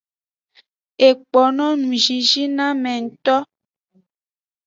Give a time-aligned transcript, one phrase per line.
[1.07, 3.37] Ekpo no ngzinzin noame ngto.